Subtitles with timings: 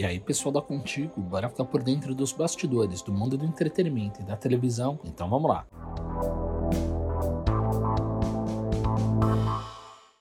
[0.00, 4.22] E aí, pessoal da Contigo, bora ficar por dentro dos bastidores do mundo do entretenimento
[4.22, 4.98] e da televisão?
[5.04, 5.66] Então vamos lá.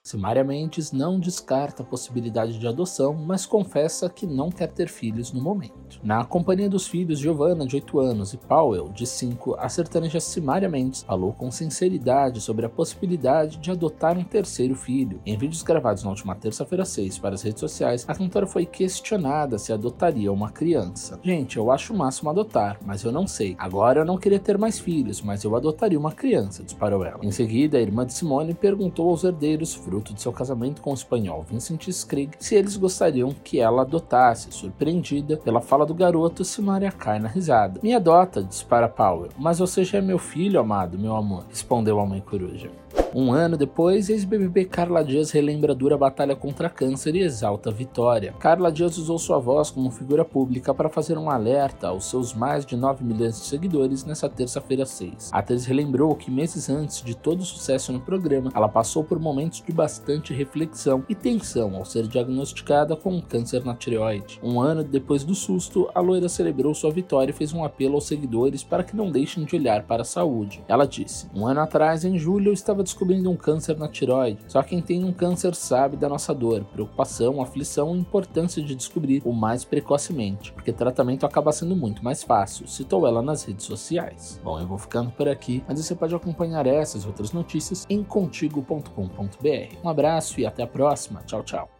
[0.09, 5.31] Simária Mendes não descarta a possibilidade de adoção, mas confessa que não quer ter filhos
[5.31, 5.99] no momento.
[6.03, 10.67] Na companhia dos filhos Giovanna, de 8 anos, e Powell, de 5, a sertaneja Simária
[10.67, 15.21] Mendes falou com sinceridade sobre a possibilidade de adotar um terceiro filho.
[15.27, 19.59] Em vídeos gravados na última terça-feira 6 para as redes sociais, a cantora foi questionada
[19.59, 21.19] se adotaria uma criança.
[21.21, 23.55] Gente, eu acho o máximo adotar, mas eu não sei.
[23.59, 27.19] Agora eu não queria ter mais filhos, mas eu adotaria uma criança, disparou ela.
[27.21, 30.93] Em seguida, a irmã de Simone perguntou aos herdeiros, fruto de seu casamento com o
[30.93, 34.51] espanhol Vincent Skrig, se eles gostariam que ela adotasse.
[34.51, 37.79] Surpreendida pela fala do garoto, Simaria cai na risada.
[37.83, 42.05] Me adota, dispara Powell, mas você já é meu filho, amado, meu amor, respondeu a
[42.05, 42.69] mãe coruja.
[43.13, 48.35] Um ano depois, ex-BBB Carla Dias relembra dura batalha contra câncer e exalta a vitória.
[48.39, 52.67] Carla Dias usou sua voz como figura pública para fazer um alerta aos seus mais
[52.67, 55.31] de 9 milhões de seguidores nessa terça-feira 6.
[55.33, 59.19] A atriz relembrou que meses antes de todo o sucesso no programa, ela passou por
[59.19, 64.39] momentos de bastante reflexão e tensão ao ser diagnosticada com um câncer na tireoide.
[64.43, 68.05] Um ano depois do susto, a loira celebrou sua vitória e fez um apelo aos
[68.05, 70.63] seguidores para que não deixem de olhar para a saúde.
[70.67, 74.39] Ela disse: Um ano atrás, em julho, eu estava descobrindo um câncer na tiroide.
[74.47, 79.21] Só quem tem um câncer sabe da nossa dor, preocupação, aflição e importância de descobrir
[79.23, 84.39] o mais precocemente, porque tratamento acaba sendo muito mais fácil, citou ela nas redes sociais.
[84.43, 88.03] Bom, eu vou ficando por aqui, mas você pode acompanhar essas e outras notícias em
[88.03, 89.75] contigo.com.br.
[89.83, 91.21] Um abraço e até a próxima.
[91.25, 91.78] Tchau, tchau.